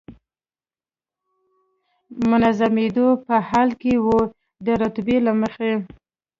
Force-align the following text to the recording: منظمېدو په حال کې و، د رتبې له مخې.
منظمېدو 2.29 3.07
په 3.25 3.35
حال 3.49 3.69
کې 3.81 3.93
و، 4.05 4.07
د 4.65 4.67
رتبې 4.81 5.17
له 5.25 5.31
مخې. 5.41 5.73